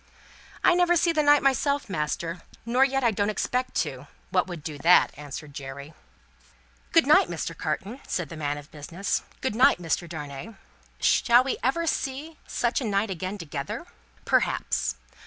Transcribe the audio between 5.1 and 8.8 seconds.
answered Jerry. "Good night, Mr. Carton," said the man of